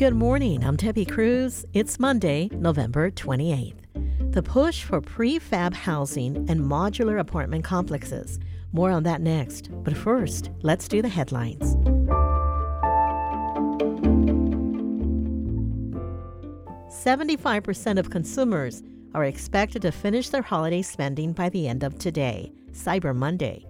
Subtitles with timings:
[0.00, 0.64] Good morning.
[0.64, 1.66] I'm Debbie Cruz.
[1.74, 4.32] It's Monday, November 28th.
[4.32, 8.38] The push for prefab housing and modular apartment complexes.
[8.72, 9.68] More on that next.
[9.84, 11.76] But first, let's do the headlines.
[16.88, 18.82] Seventy-five percent of consumers
[19.12, 23.66] are expected to finish their holiday spending by the end of today, Cyber Monday.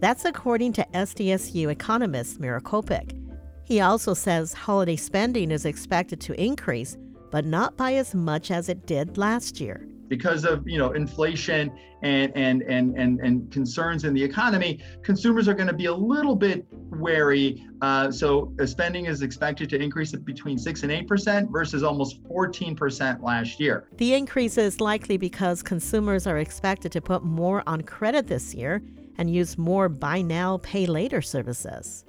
[0.00, 3.20] That's according to SDSU economist Miro Copic.
[3.64, 6.98] He also says holiday spending is expected to increase,
[7.30, 9.88] but not by as much as it did last year.
[10.08, 11.72] Because of you know inflation
[12.02, 15.94] and and and and, and concerns in the economy consumers are going to be a
[15.94, 17.66] little bit wary.
[17.80, 22.76] Uh, so spending is expected to increase between 6 and 8 percent versus almost 14
[22.76, 23.88] percent last year.
[23.96, 28.82] The increase is likely because consumers are expected to put more on credit this year
[29.16, 32.04] and use more buy now pay later services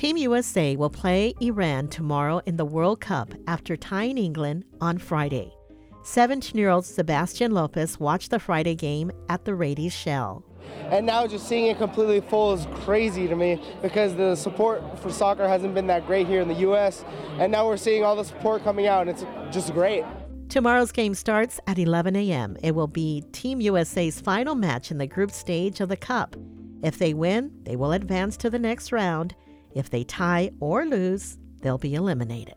[0.00, 5.52] Team USA will play Iran tomorrow in the World Cup after tying England on Friday.
[6.04, 10.42] 17 year old Sebastian Lopez watched the Friday game at the Rady Shell.
[10.84, 15.12] And now just seeing it completely full is crazy to me because the support for
[15.12, 17.04] soccer hasn't been that great here in the U.S.
[17.38, 20.06] And now we're seeing all the support coming out, and it's just great.
[20.48, 22.56] Tomorrow's game starts at 11 a.m.
[22.62, 26.36] It will be Team USA's final match in the group stage of the Cup.
[26.82, 29.34] If they win, they will advance to the next round.
[29.74, 32.54] If they tie or lose, they'll be eliminated.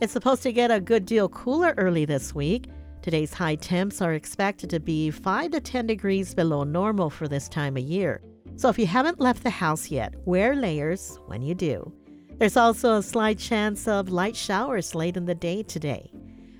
[0.00, 2.68] It's supposed to get a good deal cooler early this week.
[3.02, 7.48] Today's high temps are expected to be 5 to 10 degrees below normal for this
[7.48, 8.20] time of year.
[8.56, 11.92] So if you haven't left the house yet, wear layers when you do.
[12.38, 16.10] There's also a slight chance of light showers late in the day today.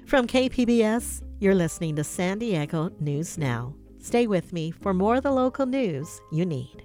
[0.06, 3.74] From KPBS, you're listening to San Diego News Now.
[3.98, 6.84] Stay with me for more of the local news you need.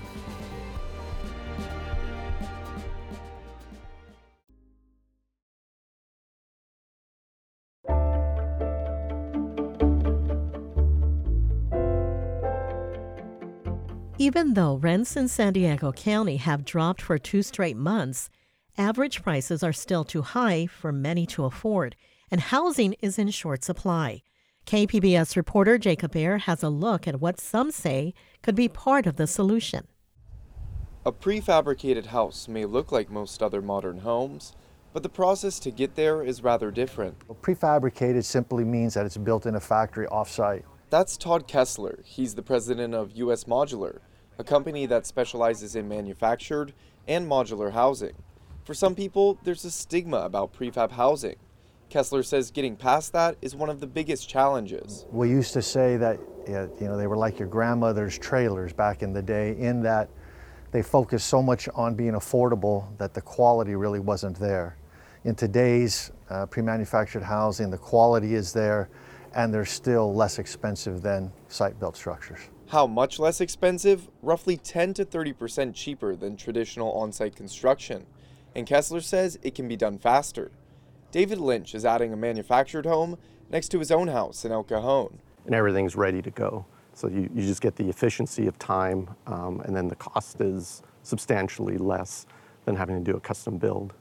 [14.21, 18.29] Even though rents in San Diego County have dropped for two straight months,
[18.77, 21.95] average prices are still too high for many to afford,
[22.29, 24.21] and housing is in short supply.
[24.67, 29.15] KPBS reporter Jacob Aere has a look at what some say could be part of
[29.15, 29.87] the solution.
[31.03, 34.53] A prefabricated house may look like most other modern homes,
[34.93, 37.17] but the process to get there is rather different.
[37.41, 40.61] Prefabricated simply means that it's built in a factory offsite.
[40.91, 42.03] That's Todd Kessler.
[42.05, 43.99] He's the president of US Modular,
[44.37, 46.73] a company that specializes in manufactured
[47.07, 48.13] and modular housing.
[48.63, 51.35] For some people, there's a stigma about prefab housing.
[51.89, 55.05] Kessler says getting past that is one of the biggest challenges.
[55.11, 59.13] We used to say that you know they were like your grandmother's trailers back in
[59.13, 60.09] the day in that
[60.71, 64.77] they focused so much on being affordable that the quality really wasn't there.
[65.25, 68.89] In today's uh, pre-manufactured housing, the quality is there
[69.33, 72.39] and they're still less expensive than site-built structures.
[72.71, 74.07] How much less expensive?
[74.21, 78.05] Roughly 10 to 30% cheaper than traditional on site construction.
[78.55, 80.51] And Kessler says it can be done faster.
[81.11, 83.17] David Lynch is adding a manufactured home
[83.49, 85.19] next to his own house in El Cajon.
[85.45, 86.65] And everything's ready to go.
[86.93, 90.81] So you, you just get the efficiency of time, um, and then the cost is
[91.03, 92.25] substantially less
[92.63, 93.93] than having to do a custom build,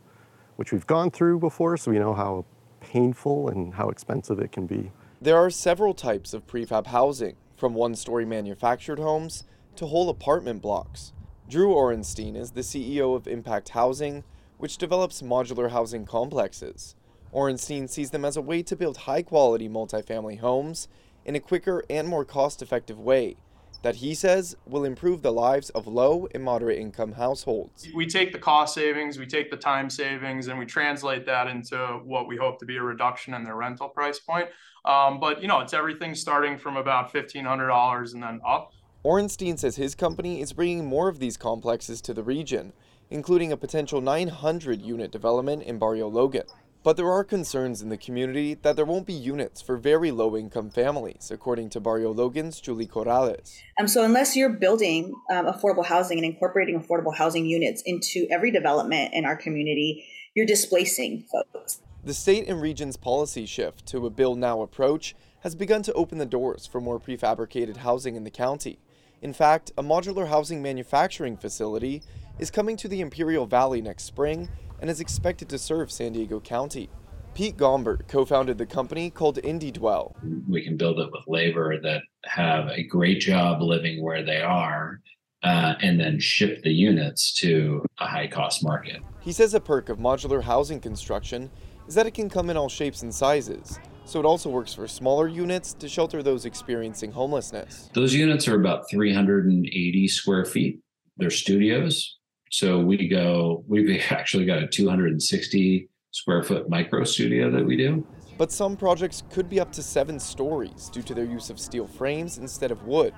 [0.55, 2.45] which we've gone through before, so we know how
[2.81, 4.93] painful and how expensive it can be.
[5.21, 9.45] There are several types of prefab housing from one story manufactured homes
[9.77, 11.13] to whole apartment blocks.
[11.47, 14.25] Drew Orenstein is the CEO of Impact Housing,
[14.57, 16.95] which develops modular housing complexes.
[17.35, 20.89] Orenstein sees them as a way to build high quality multifamily homes
[21.27, 23.37] in a quicker and more cost effective way
[23.83, 27.89] that he says will improve the lives of low and moderate income households.
[27.95, 31.77] We take the cost savings, we take the time savings, and we translate that into
[32.05, 34.49] what we hope to be a reduction in their rental price point.
[34.85, 38.73] Um, but you know, it's everything starting from about fifteen hundred dollars and then up.
[39.05, 42.75] Orenstein says his company is bringing more of these complexes to the region,
[43.09, 46.45] including a potential 900 unit development in Barrio Logan.
[46.83, 50.35] But there are concerns in the community that there won't be units for very low
[50.35, 53.59] income families, according to Barrio Logan's Julie Corrales.
[53.79, 58.51] Um, so, unless you're building um, affordable housing and incorporating affordable housing units into every
[58.51, 61.83] development in our community, you're displacing folks.
[62.03, 66.17] The state and region's policy shift to a build now approach has begun to open
[66.17, 68.79] the doors for more prefabricated housing in the county.
[69.21, 72.03] In fact, a modular housing manufacturing facility
[72.39, 74.49] is coming to the Imperial Valley next spring
[74.81, 76.91] and is expected to serve San Diego County.
[77.35, 80.15] Pete Gombert co founded the company called IndieDwell.
[80.49, 85.01] We can build it with labor that have a great job living where they are
[85.43, 89.01] uh, and then ship the units to a high cost market.
[89.21, 91.51] He says a perk of modular housing construction
[91.87, 93.79] is that it can come in all shapes and sizes.
[94.05, 97.91] So it also works for smaller units to shelter those experiencing homelessness.
[97.95, 100.81] Those units are about 380 square feet.
[101.17, 102.19] They're studios.
[102.51, 108.07] So we go, we've actually got a 260 square foot micro studio that we do.
[108.37, 111.87] But some projects could be up to seven stories due to their use of steel
[111.87, 113.15] frames instead of wood,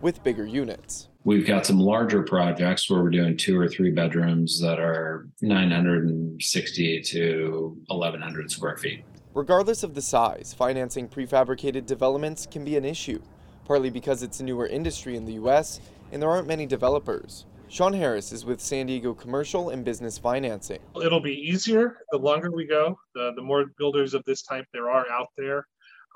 [0.00, 1.08] with bigger units.
[1.24, 7.02] We've got some larger projects where we're doing two or three bedrooms that are 960
[7.02, 9.04] to 1100 square feet.
[9.34, 13.20] Regardless of the size, financing prefabricated developments can be an issue,
[13.64, 15.80] partly because it's a newer industry in the US
[16.12, 17.46] and there aren't many developers.
[17.68, 20.78] Sean Harris is with San Diego Commercial and Business Financing.
[21.02, 24.88] It'll be easier the longer we go, the, the more builders of this type there
[24.88, 25.66] are out there.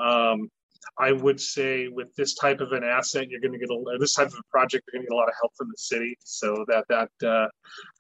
[0.01, 0.49] Um,
[0.99, 4.15] I would say with this type of an asset, you're going to get a this
[4.15, 6.17] type of a project, you're going to get a lot of help from the city,
[6.25, 7.49] so that that uh,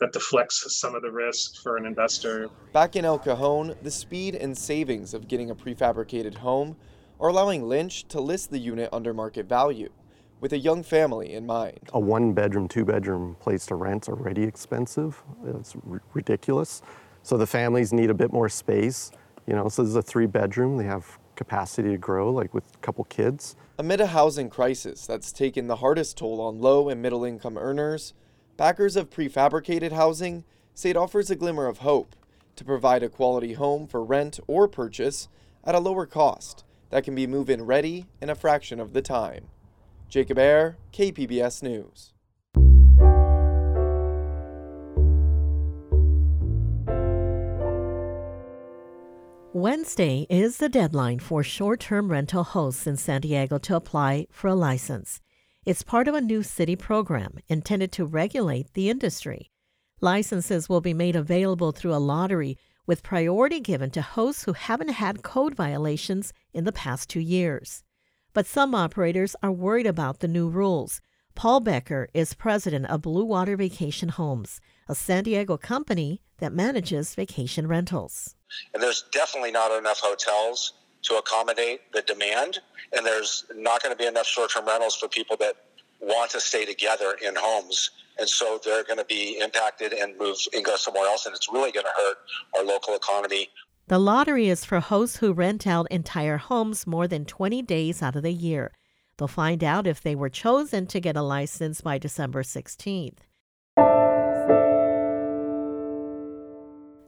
[0.01, 2.49] that deflects some of the risk for an investor.
[2.73, 6.77] Back in El Cajon, the speed and savings of getting a prefabricated home
[7.21, 9.91] are allowing Lynch to list the unit under market value
[10.41, 11.79] with a young family in mind.
[11.93, 15.23] A one bedroom, two bedroom place to rent's already expensive.
[15.45, 16.83] It's r- ridiculous.
[17.23, 19.13] So the families need a bit more space.
[19.47, 20.77] You know, so this is a three bedroom.
[20.77, 23.57] They have capacity to grow, like with a couple kids.
[23.79, 28.15] Amid a housing crisis that's taken the hardest toll on low and middle income earners,
[28.57, 30.45] backers of prefabricated housing
[30.75, 32.15] say it offers a glimmer of hope
[32.57, 35.29] to provide a quality home for rent or purchase
[35.65, 39.03] at a lower cost that can be move in ready in a fraction of the
[39.03, 39.47] time.
[40.11, 42.15] Jacob Aere, KPBS News.
[49.53, 54.49] Wednesday is the deadline for short term rental hosts in San Diego to apply for
[54.49, 55.21] a license.
[55.65, 59.53] It's part of a new city program intended to regulate the industry.
[60.01, 64.89] Licenses will be made available through a lottery with priority given to hosts who haven't
[64.89, 67.85] had code violations in the past two years.
[68.33, 71.01] But some operators are worried about the new rules.
[71.35, 77.15] Paul Becker is president of Blue Water Vacation Homes, a San Diego company that manages
[77.15, 78.37] vacation rentals.
[78.75, 82.59] And there's definitely not enough hotels to accommodate the demand,
[82.93, 85.55] and there's not going to be enough short term rentals for people that
[86.01, 87.91] want to stay together in homes.
[88.19, 91.51] And so they're going to be impacted and move and go somewhere else, and it's
[91.51, 92.17] really going to hurt
[92.59, 93.49] our local economy.
[93.91, 98.15] The lottery is for hosts who rent out entire homes more than 20 days out
[98.15, 98.71] of the year.
[99.17, 103.19] They'll find out if they were chosen to get a license by December 16th.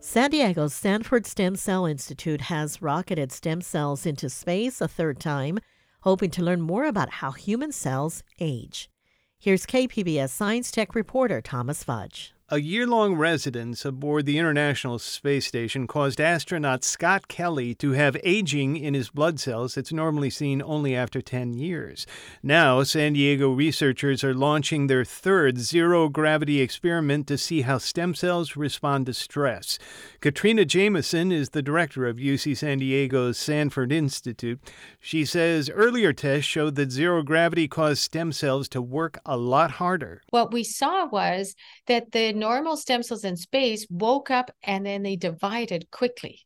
[0.00, 5.60] San Diego's Sanford Stem Cell Institute has rocketed stem cells into space a third time,
[6.00, 8.90] hoping to learn more about how human cells age.
[9.38, 12.34] Here's KPBS Science Tech reporter Thomas Fudge.
[12.52, 18.14] A year long residence aboard the International Space Station caused astronaut Scott Kelly to have
[18.22, 22.06] aging in his blood cells that's normally seen only after 10 years.
[22.42, 28.14] Now, San Diego researchers are launching their third zero gravity experiment to see how stem
[28.14, 29.78] cells respond to stress.
[30.20, 34.60] Catriona Jamieson is the director of UC San Diego's Sanford Institute.
[35.00, 39.70] She says earlier tests showed that zero gravity caused stem cells to work a lot
[39.70, 40.20] harder.
[40.28, 41.56] What we saw was
[41.86, 46.40] that the normal stem cells in space woke up and then they divided quickly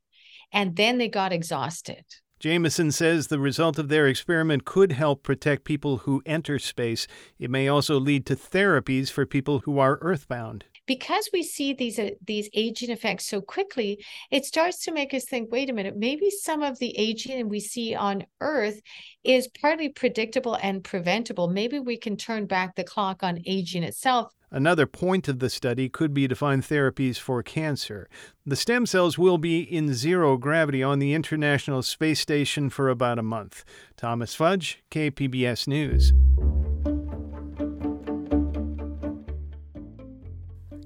[0.52, 2.04] and then they got exhausted.
[2.38, 7.06] Jamieson says the result of their experiment could help protect people who enter space.
[7.38, 10.66] It may also lead to therapies for people who are earthbound.
[10.86, 15.24] Because we see these uh, these aging effects so quickly, it starts to make us
[15.24, 18.80] think, wait a minute, maybe some of the aging we see on Earth
[19.24, 21.48] is partly predictable and preventable.
[21.48, 25.90] Maybe we can turn back the clock on aging itself Another point of the study
[25.90, 28.08] could be to find therapies for cancer.
[28.46, 33.18] The stem cells will be in zero gravity on the International Space Station for about
[33.18, 33.66] a month.
[33.98, 36.14] Thomas Fudge, KPBS News.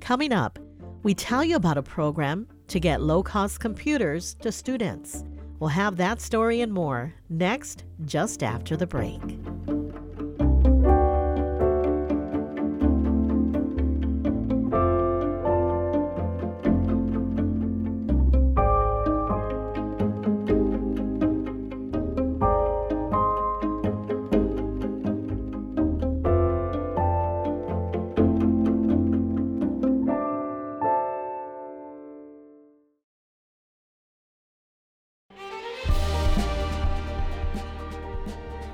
[0.01, 0.59] Coming up,
[1.05, 5.23] we tell you about a program to get low cost computers to students.
[5.61, 9.21] We'll have that story and more next, just after the break.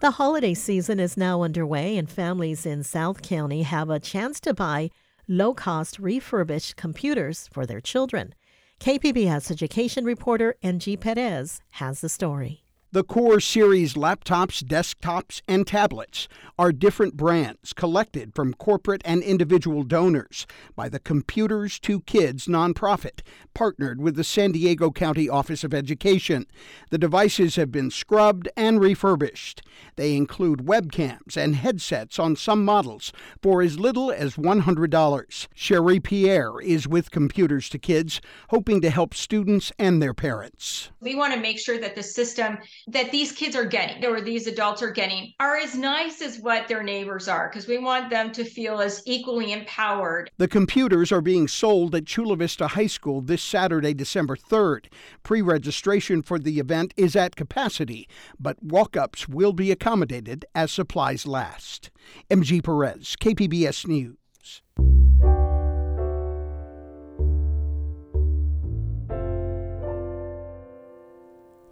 [0.00, 4.54] The holiday season is now underway, and families in South County have a chance to
[4.54, 4.90] buy
[5.26, 8.32] low cost refurbished computers for their children.
[8.78, 12.67] KPBS education reporter MG Perez has the story.
[12.90, 16.26] The Core Series laptops, desktops, and tablets
[16.58, 23.20] are different brands collected from corporate and individual donors by the Computers to Kids nonprofit,
[23.52, 26.46] partnered with the San Diego County Office of Education.
[26.88, 29.60] The devices have been scrubbed and refurbished.
[29.96, 35.48] They include webcams and headsets on some models for as little as $100.
[35.54, 40.90] Sherry Pierre is with Computers to Kids, hoping to help students and their parents.
[41.00, 44.46] We want to make sure that the system that these kids are getting or these
[44.46, 48.32] adults are getting are as nice as what their neighbors are because we want them
[48.32, 50.30] to feel as equally empowered.
[50.38, 54.86] The computers are being sold at Chula Vista High School this Saturday, December 3rd.
[55.22, 58.08] Pre registration for the event is at capacity,
[58.38, 61.90] but walk ups will be accommodated as supplies last.
[62.30, 64.62] MG Perez, KPBS News.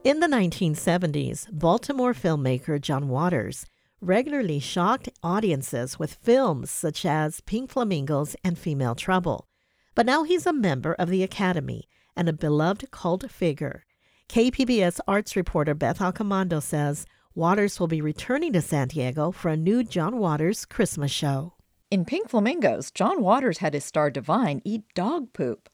[0.07, 3.67] In the 1970s, Baltimore filmmaker John Waters
[4.01, 9.49] regularly shocked audiences with films such as Pink Flamingos and Female Trouble.
[9.97, 13.85] But now he's a member of the Academy and a beloved cult figure.
[14.29, 19.57] KPBS arts reporter Beth Accomando says Waters will be returning to San Diego for a
[19.57, 21.55] new John Waters Christmas show.
[21.91, 25.69] In Pink Flamingos, John Waters had his star Divine eat dog poop.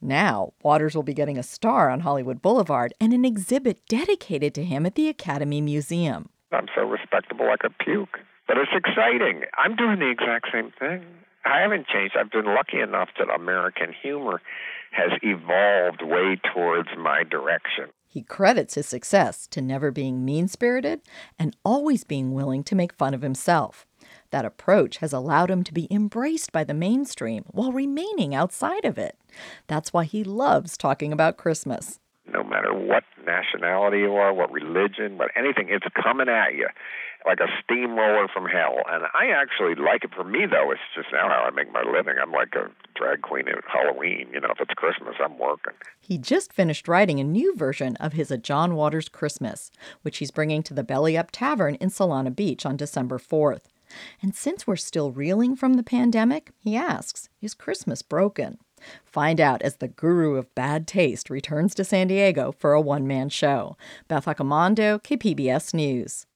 [0.00, 4.64] Now, Waters will be getting a star on Hollywood Boulevard and an exhibit dedicated to
[4.64, 6.28] him at the Academy Museum.
[6.52, 8.18] I'm so respectable I could puke.
[8.46, 9.42] But it's exciting.
[9.56, 11.04] I'm doing the exact same thing.
[11.44, 12.16] I haven't changed.
[12.18, 14.42] I've been lucky enough that American humor
[14.90, 17.90] has evolved way towards my direction.
[18.08, 21.00] He credits his success to never being mean spirited
[21.38, 23.86] and always being willing to make fun of himself.
[24.30, 28.98] That approach has allowed him to be embraced by the mainstream while remaining outside of
[28.98, 29.16] it.
[29.66, 31.98] That's why he loves talking about Christmas.
[32.32, 36.68] No matter what nationality you are, what religion, what anything, it's coming at you
[37.26, 38.78] like a steamroller from hell.
[38.88, 40.14] And I actually like it.
[40.14, 42.16] For me, though, it's just now how I make my living.
[42.20, 44.28] I'm like a drag queen at Halloween.
[44.32, 45.74] You know, if it's Christmas, I'm working.
[46.00, 49.70] He just finished writing a new version of his A John Waters Christmas,
[50.02, 53.64] which he's bringing to the Belly Up Tavern in Solana Beach on December 4th.
[54.22, 58.58] And since we're still reeling from the pandemic, he asks, is Christmas broken?
[59.04, 63.06] Find out as the guru of bad taste returns to San Diego for a one
[63.06, 63.76] man show.
[64.08, 66.26] Beth Accomando, KPBS News.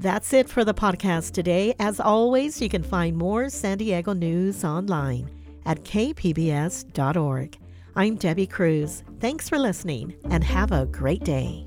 [0.00, 1.74] That's it for the podcast today.
[1.80, 5.28] As always, you can find more San Diego news online
[5.66, 7.58] at kpbs.org.
[7.96, 9.02] I'm Debbie Cruz.
[9.18, 11.66] Thanks for listening and have a great day.